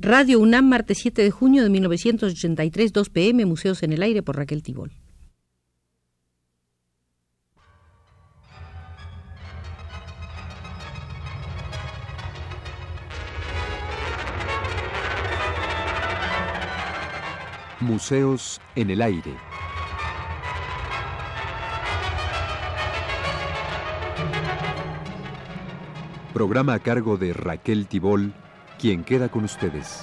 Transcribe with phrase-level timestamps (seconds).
[0.00, 4.36] Radio UNAM, martes 7 de junio de 1983, 2 pm, Museos en el Aire por
[4.36, 4.92] Raquel Tibol.
[17.80, 19.34] Museos en el Aire.
[26.32, 28.32] Programa a cargo de Raquel Tibol,
[28.78, 30.00] quien queda con ustedes.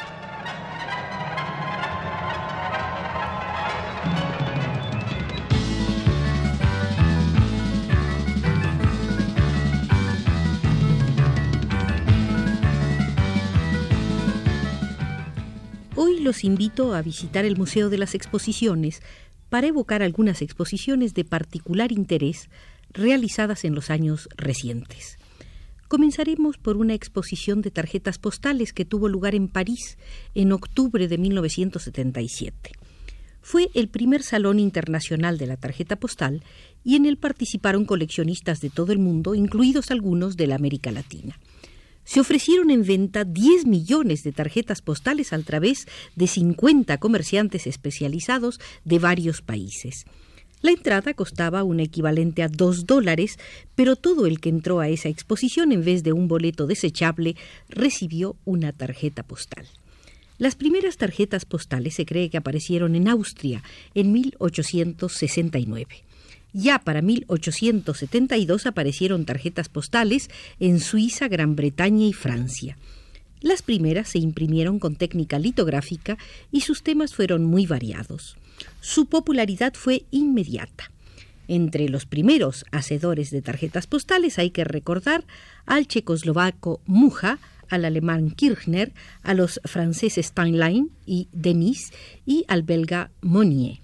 [15.95, 19.01] Hoy los invito a visitar el Museo de las Exposiciones
[19.49, 22.49] para evocar algunas exposiciones de particular interés
[22.91, 25.17] realizadas en los años recientes.
[25.87, 29.97] Comenzaremos por una exposición de tarjetas postales que tuvo lugar en París
[30.33, 32.71] en octubre de 1977.
[33.41, 36.43] Fue el primer Salón Internacional de la Tarjeta Postal
[36.83, 41.39] y en él participaron coleccionistas de todo el mundo, incluidos algunos de la América Latina.
[42.03, 48.59] Se ofrecieron en venta 10 millones de tarjetas postales a través de 50 comerciantes especializados
[48.83, 50.05] de varios países.
[50.61, 53.37] La entrada costaba un equivalente a dos dólares,
[53.75, 57.35] pero todo el que entró a esa exposición en vez de un boleto desechable
[57.69, 59.65] recibió una tarjeta postal.
[60.37, 66.03] Las primeras tarjetas postales se cree que aparecieron en Austria en 1869.
[66.51, 72.77] Ya para 1872 aparecieron tarjetas postales en Suiza, Gran Bretaña y Francia.
[73.45, 76.17] Las primeras se imprimieron con técnica litográfica
[76.51, 78.37] y sus temas fueron muy variados.
[78.81, 80.89] Su popularidad fue inmediata.
[81.47, 85.25] Entre los primeros hacedores de tarjetas postales hay que recordar
[85.67, 87.37] al checoslovaco Muja,
[87.69, 91.91] al alemán Kirchner, a los franceses Steinlein y Denis
[92.25, 93.77] y al belga Monnier.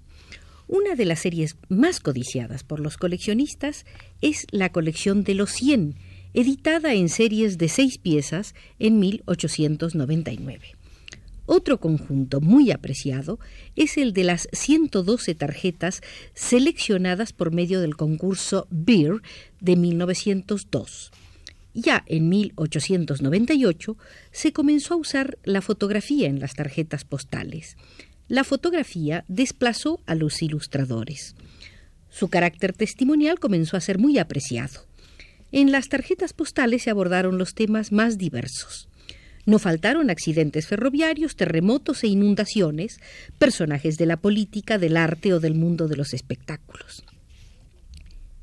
[0.68, 3.86] Una de las series más codiciadas por los coleccionistas
[4.22, 5.98] es la colección de los 100,
[6.34, 10.76] editada en series de seis piezas en 1899.
[11.46, 13.40] Otro conjunto muy apreciado
[13.76, 16.02] es el de las 112 tarjetas
[16.34, 19.22] seleccionadas por medio del concurso Beer
[19.60, 21.12] de 1902.
[21.74, 23.98] Ya en 1898
[24.32, 27.78] se comenzó a usar la fotografía en las tarjetas postales.
[28.28, 31.36] La fotografía desplazó a los ilustradores.
[32.10, 34.86] Su carácter testimonial comenzó a ser muy apreciado.
[35.52, 38.88] En las tarjetas postales se abordaron los temas más diversos.
[39.46, 43.00] No faltaron accidentes ferroviarios, terremotos e inundaciones,
[43.38, 47.04] personajes de la política, del arte o del mundo de los espectáculos.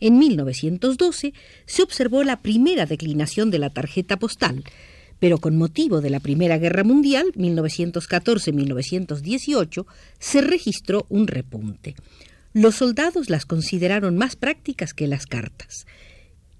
[0.00, 1.34] En 1912
[1.66, 4.64] se observó la primera declinación de la tarjeta postal,
[5.18, 9.86] pero con motivo de la Primera Guerra Mundial, 1914-1918,
[10.20, 11.96] se registró un repunte.
[12.52, 15.86] Los soldados las consideraron más prácticas que las cartas.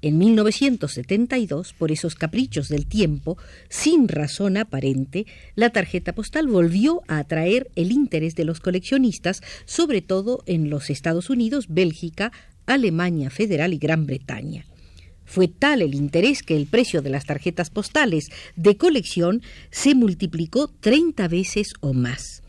[0.01, 3.37] En 1972, por esos caprichos del tiempo,
[3.69, 5.27] sin razón aparente,
[5.57, 10.89] la tarjeta postal volvió a atraer el interés de los coleccionistas, sobre todo en los
[10.91, 12.31] Estados Unidos, Bélgica,
[12.67, 14.67] Alemania Federal y Gran Bretaña.
[15.25, 20.69] Fue tal el interés que el precio de las tarjetas postales de colección se multiplicó
[20.69, 22.43] 30 veces o más.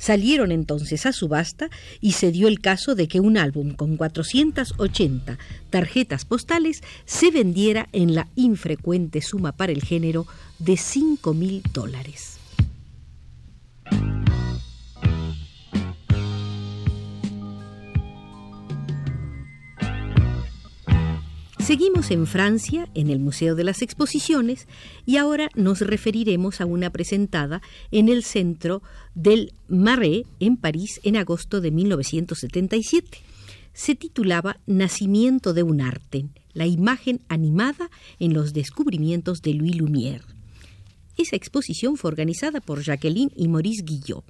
[0.00, 1.68] Salieron entonces a subasta
[2.00, 5.38] y se dio el caso de que un álbum con 480
[5.68, 10.26] tarjetas postales se vendiera en la infrecuente suma para el género
[10.58, 12.39] de 5 mil dólares.
[21.70, 24.66] Seguimos en Francia, en el Museo de las Exposiciones,
[25.06, 28.82] y ahora nos referiremos a una presentada en el centro
[29.14, 33.18] del Marais, en París, en agosto de 1977.
[33.72, 37.88] Se titulaba Nacimiento de un arte, la imagen animada
[38.18, 40.24] en los descubrimientos de Louis Lumière.
[41.16, 44.24] Esa exposición fue organizada por Jacqueline y Maurice Guillot.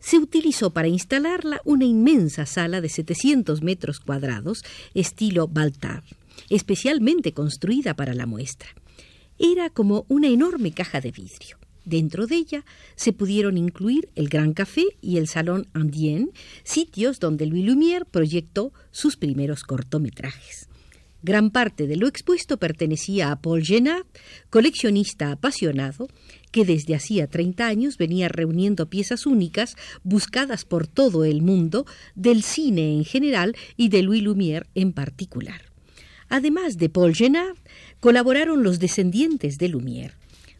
[0.00, 4.64] Se utilizó para instalarla una inmensa sala de 700 metros cuadrados,
[4.94, 6.02] estilo Baltar
[6.50, 8.68] especialmente construida para la muestra.
[9.38, 11.58] Era como una enorme caja de vidrio.
[11.84, 12.64] Dentro de ella
[12.96, 16.30] se pudieron incluir el Gran Café y el Salón Andien,
[16.62, 20.68] sitios donde Louis Lumière proyectó sus primeros cortometrajes.
[21.22, 24.04] Gran parte de lo expuesto pertenecía a Paul Genard,
[24.50, 26.08] coleccionista apasionado,
[26.52, 32.42] que desde hacía 30 años venía reuniendo piezas únicas buscadas por todo el mundo del
[32.42, 35.73] cine en general y de Louis Lumière en particular.
[36.34, 37.54] Además de Paul Genard,
[38.00, 40.14] colaboraron los descendientes de Lumière.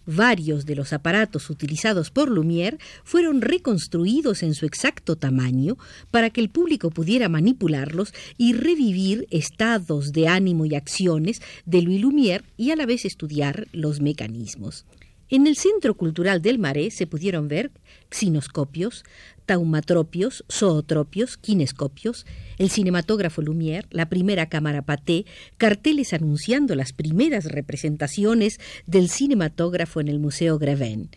[0.07, 5.77] Varios de los aparatos utilizados por Lumière fueron reconstruidos en su exacto tamaño
[6.13, 12.01] para que el público pudiera manipularlos y revivir estados de ánimo y acciones de Louis
[12.01, 14.87] Lumière y a la vez estudiar los mecanismos.
[15.29, 17.73] En el Centro Cultural del Marais se pudieron ver
[18.11, 19.05] xinoscopios,
[19.47, 22.27] taumatropios, zootropios, kinescopios,
[22.59, 25.27] el cinematógrafo Lumière, la primera cámara Paté,
[25.57, 31.11] carteles anunciando las primeras representaciones del cinematógrafo en el Museo Greven.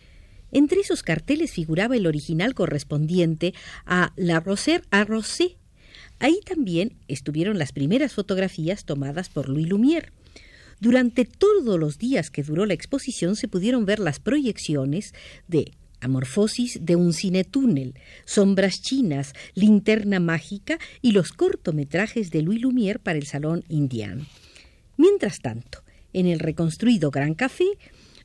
[0.50, 3.54] Entre esos carteles figuraba el original correspondiente
[3.84, 5.56] a La Roser a Rosé.
[6.18, 10.10] Ahí también estuvieron las primeras fotografías tomadas por Louis Lumière.
[10.80, 15.12] Durante todos los días que duró la exposición se pudieron ver las proyecciones
[15.48, 22.98] de Amorfosis de un cinetúnel, Sombras chinas, Linterna mágica y los cortometrajes de Louis Lumière
[22.98, 24.26] para el Salón Indian.
[24.96, 27.66] Mientras tanto, en el reconstruido Gran Café,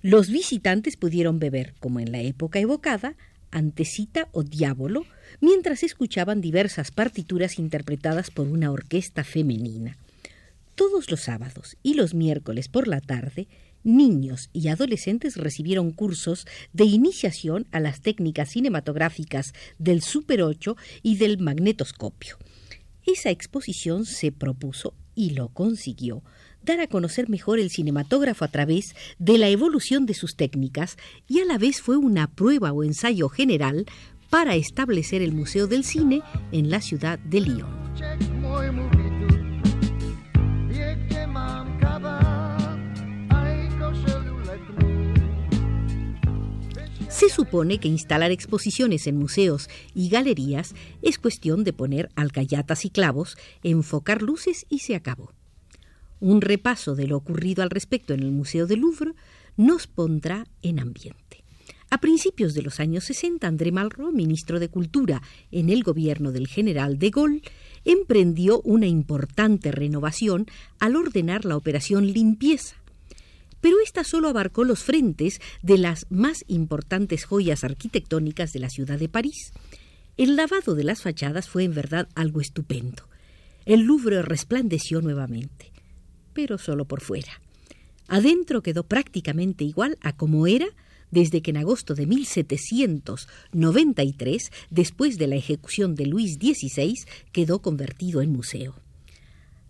[0.01, 3.15] los visitantes pudieron beber, como en la época evocada,
[3.51, 5.05] Antecita o Diablo,
[5.39, 9.97] mientras escuchaban diversas partituras interpretadas por una orquesta femenina.
[10.75, 13.47] Todos los sábados y los miércoles por la tarde,
[13.83, 21.17] niños y adolescentes recibieron cursos de iniciación a las técnicas cinematográficas del Super 8 y
[21.17, 22.37] del magnetoscopio.
[23.05, 26.23] Esa exposición se propuso y lo consiguió
[26.63, 30.97] dar a conocer mejor el cinematógrafo a través de la evolución de sus técnicas
[31.27, 33.85] y a la vez fue una prueba o ensayo general
[34.29, 36.21] para establecer el Museo del Cine
[36.51, 37.82] en la ciudad de Lyon.
[47.23, 52.89] Se supone que instalar exposiciones en museos y galerías es cuestión de poner alcayatas y
[52.89, 55.31] clavos, enfocar luces y se acabó.
[56.19, 59.13] Un repaso de lo ocurrido al respecto en el Museo del Louvre
[59.55, 61.45] nos pondrá en ambiente.
[61.89, 66.47] A principios de los años 60, André Malraux, ministro de Cultura en el gobierno del
[66.47, 67.41] general de Gaulle,
[67.85, 70.45] emprendió una importante renovación
[70.77, 72.82] al ordenar la operación limpieza
[73.63, 78.99] pero esta solo abarcó los frentes de las más importantes joyas arquitectónicas de la ciudad
[78.99, 79.53] de París.
[80.17, 83.07] El lavado de las fachadas fue en verdad algo estupendo.
[83.65, 85.71] El Louvre resplandeció nuevamente,
[86.33, 87.41] pero solo por fuera.
[88.09, 90.67] Adentro quedó prácticamente igual a como era
[91.09, 96.95] desde que en agosto de 1793, después de la ejecución de Luis XVI,
[97.31, 98.75] quedó convertido en museo.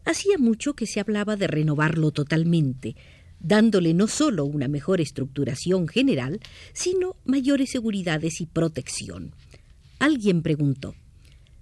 [0.04, 2.96] Hacía mucho que se hablaba de renovarlo totalmente,
[3.44, 6.40] dándole no solo una mejor estructuración general,
[6.74, 9.36] sino mayores seguridades y protección.
[10.00, 10.95] Alguien preguntó,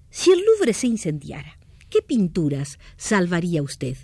[0.10, 1.57] si el Louvre se incendiara,
[1.89, 3.98] ¿qué pinturas salvaría usted?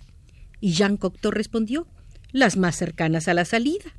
[0.59, 1.87] Y Jean Cocteau respondió,
[2.31, 3.95] las más cercanas a la salida.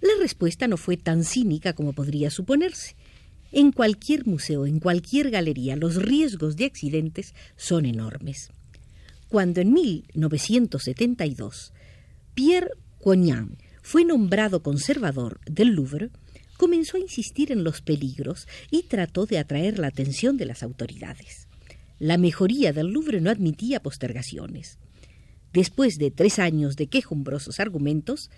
[0.00, 2.96] La respuesta no fue tan cínica como podría suponerse.
[3.52, 8.50] En cualquier museo, en cualquier galería, los riesgos de accidentes son enormes.
[9.28, 11.72] Cuando en 1972
[12.34, 12.70] Pierre
[13.02, 16.10] Coignan fue nombrado conservador del Louvre,
[16.58, 21.48] comenzó a insistir en los peligros y trató de atraer la atención de las autoridades.
[21.98, 24.78] La mejoría del Louvre no admitía postergaciones.
[25.52, 28.30] Después de tres años de quejumbrosos argumentos,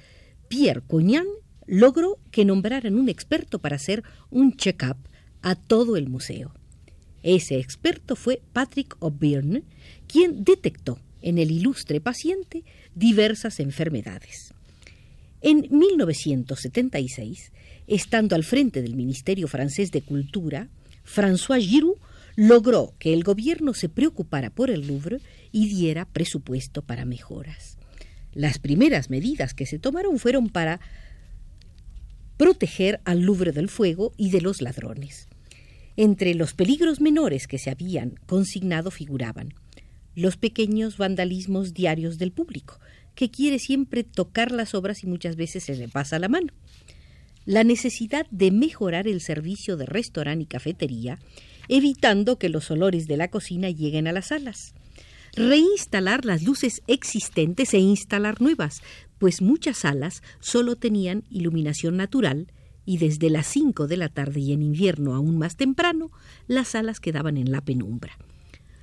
[0.49, 1.27] Pierre Coignan
[1.67, 4.97] logró que nombraran un experto para hacer un check-up
[5.43, 6.55] a todo el museo.
[7.23, 9.65] Ese experto fue Patrick O'Byrne,
[10.07, 14.55] quien detectó en el ilustre paciente diversas enfermedades.
[15.43, 17.51] En 1976,
[17.89, 20.69] estando al frente del Ministerio francés de Cultura,
[21.05, 21.97] François Giroud
[22.37, 25.19] logró que el gobierno se preocupara por el Louvre
[25.51, 27.77] y diera presupuesto para mejoras.
[28.33, 30.81] Las primeras medidas que se tomaron fueron para
[32.37, 35.29] proteger al Louvre del fuego y de los ladrones.
[35.97, 39.55] Entre los peligros menores que se habían consignado figuraban
[40.15, 42.79] los pequeños vandalismos diarios del público,
[43.15, 46.53] que quiere siempre tocar las obras y muchas veces se le pasa la mano.
[47.45, 51.19] La necesidad de mejorar el servicio de restaurante y cafetería,
[51.69, 54.75] evitando que los olores de la cocina lleguen a las salas.
[55.35, 58.83] Reinstalar las luces existentes e instalar nuevas,
[59.19, 62.53] pues muchas salas solo tenían iluminación natural
[62.85, 66.11] y desde las 5 de la tarde y en invierno aún más temprano,
[66.47, 68.19] las salas quedaban en la penumbra.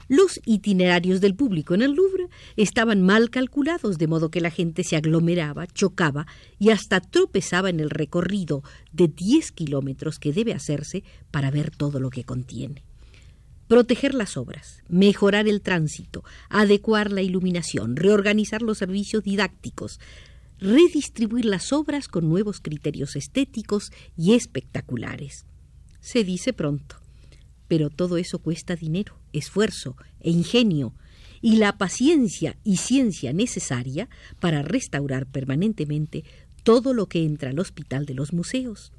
[0.09, 4.83] Los itinerarios del público en el Louvre estaban mal calculados, de modo que la gente
[4.83, 6.25] se aglomeraba, chocaba
[6.57, 11.99] y hasta tropezaba en el recorrido de 10 kilómetros que debe hacerse para ver todo
[11.99, 12.83] lo que contiene.
[13.67, 19.99] Proteger las obras, mejorar el tránsito, adecuar la iluminación, reorganizar los servicios didácticos,
[20.57, 25.45] redistribuir las obras con nuevos criterios estéticos y espectaculares.
[25.99, 26.98] Se dice pronto,
[27.69, 30.93] pero todo eso cuesta dinero, esfuerzo e ingenio,
[31.41, 34.09] y la paciencia y ciencia necesaria
[34.41, 36.25] para restaurar permanentemente
[36.63, 38.91] todo lo que entra al hospital de los museos.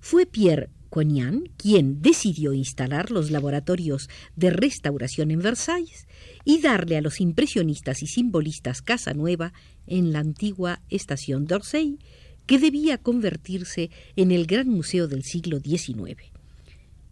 [0.00, 6.06] Fue Pierre Coignan quien decidió instalar los laboratorios de restauración en Versalles
[6.44, 9.52] y darle a los impresionistas y simbolistas casa nueva
[9.86, 11.98] en la antigua estación d'Orsay,
[12.46, 16.37] que debía convertirse en el gran museo del siglo XIX.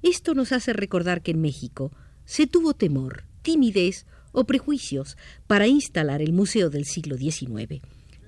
[0.02, 1.92] Esto nos hace recordar que en México
[2.24, 7.80] se tuvo temor, timidez o prejuicios para instalar el museo del siglo XIX.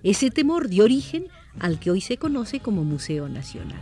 [0.03, 1.27] Ese temor dio origen
[1.59, 3.81] al que hoy se conoce como Museo Nacional.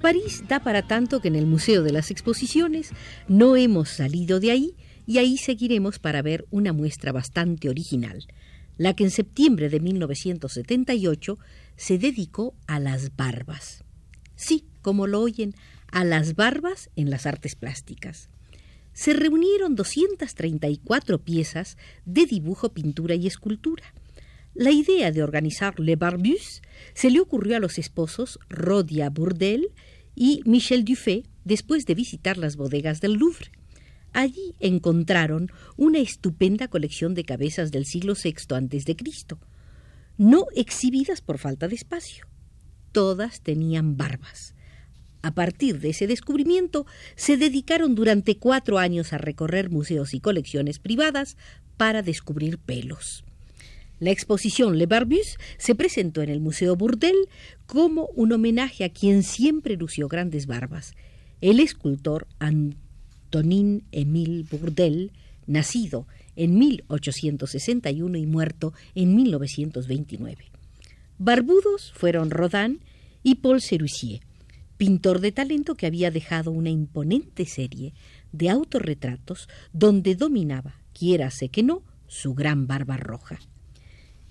[0.00, 2.92] París da para tanto que en el Museo de las Exposiciones
[3.28, 4.74] no hemos salido de ahí
[5.06, 8.26] y ahí seguiremos para ver una muestra bastante original,
[8.78, 11.38] la que en septiembre de 1978
[11.76, 13.84] se dedicó a las barbas.
[14.36, 15.54] Sí, como lo oyen,
[15.90, 18.30] a las barbas en las artes plásticas.
[18.92, 23.94] Se reunieron 234 piezas de dibujo, pintura y escultura.
[24.54, 26.62] La idea de organizar Le Barbus
[26.94, 29.68] se le ocurrió a los esposos Rodia Bourdel
[30.14, 33.52] y Michel Dufay después de visitar las bodegas del Louvre.
[34.12, 38.96] Allí encontraron una estupenda colección de cabezas del siglo VI a.C.,
[40.16, 42.26] no exhibidas por falta de espacio.
[42.90, 44.54] Todas tenían barbas.
[45.22, 50.78] A partir de ese descubrimiento, se dedicaron durante cuatro años a recorrer museos y colecciones
[50.78, 51.36] privadas
[51.76, 53.24] para descubrir pelos.
[54.00, 57.16] La exposición Le Barbus se presentó en el Museo Bourdel
[57.66, 60.94] como un homenaje a quien siempre lució grandes barbas,
[61.40, 62.28] el escultor
[63.28, 65.12] Antonin Émile Bourdel,
[65.46, 70.46] nacido en 1861 y muerto en 1929.
[71.18, 72.80] Barbudos fueron Rodin
[73.22, 74.20] y Paul Serusier,
[74.78, 77.92] pintor de talento que había dejado una imponente serie
[78.32, 83.40] de autorretratos donde dominaba, quiérase que no, su gran barba roja.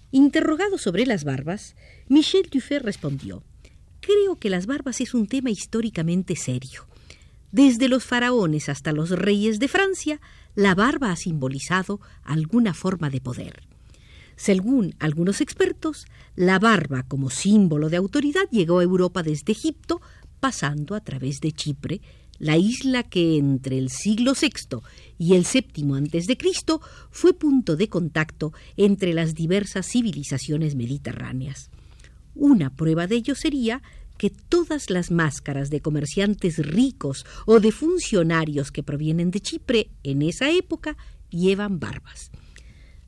[0.10, 1.76] Interrogado sobre las barbas,
[2.08, 3.44] Michel Dufay respondió
[4.00, 6.88] Creo que las barbas es un tema históricamente serio.
[7.52, 10.20] Desde los faraones hasta los reyes de Francia,
[10.56, 13.64] la barba ha simbolizado alguna forma de poder.
[14.36, 20.02] Según algunos expertos, la barba como símbolo de autoridad llegó a Europa desde Egipto,
[20.40, 22.02] pasando a través de Chipre,
[22.38, 24.80] la isla que entre el siglo VI
[25.18, 26.38] y el VII a.C.
[27.10, 31.72] fue punto de contacto entre las diversas civilizaciones mediterráneas.
[32.36, 33.82] Una prueba de ello sería
[34.18, 40.22] que todas las máscaras de comerciantes ricos o de funcionarios que provienen de Chipre en
[40.22, 40.98] esa época
[41.30, 42.32] llevan barbas.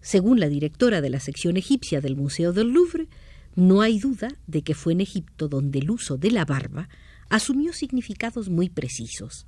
[0.01, 3.07] Según la directora de la sección egipcia del Museo del Louvre,
[3.55, 6.87] no hay duda de que fue en Egipto donde el uso de la barba
[7.29, 9.45] asumió significados muy precisos.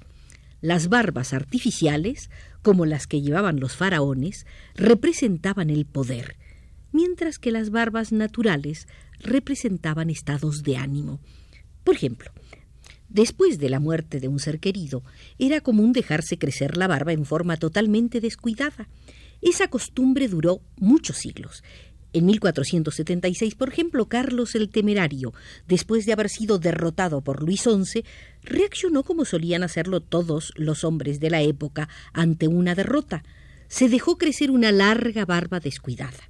[0.60, 2.30] Las barbas artificiales,
[2.62, 6.38] como las que llevaban los faraones, representaban el poder,
[6.92, 8.88] mientras que las barbas naturales
[9.20, 11.20] representaban estados de ánimo.
[11.84, 12.32] Por ejemplo,
[13.10, 15.04] después de la muerte de un ser querido,
[15.40, 18.88] era común dejarse crecer la barba en forma totalmente descuidada.
[19.42, 21.64] Esa costumbre duró muchos siglos
[22.14, 25.34] en 1476, por ejemplo, Carlos el Temerario,
[25.68, 28.04] después de haber sido derrotado por Luis XI,
[28.44, 33.24] reaccionó como solían hacerlo todos los hombres de la época ante una derrota.
[33.70, 36.30] Se dejó crecer una larga barba descuidada.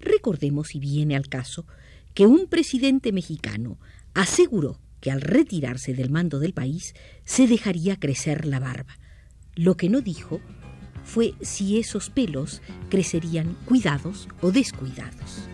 [0.00, 1.64] Recordemos, y viene al caso,
[2.12, 3.78] que un presidente mexicano
[4.14, 6.94] aseguró que al retirarse del mando del país
[7.24, 8.98] se dejaría crecer la barba.
[9.54, 10.40] Lo que no dijo
[11.04, 15.48] fue si esos pelos crecerían cuidados o descuidados.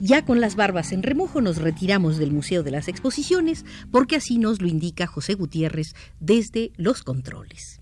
[0.00, 4.36] Ya con las barbas en remojo nos retiramos del Museo de las Exposiciones porque así
[4.36, 7.81] nos lo indica José Gutiérrez desde los controles.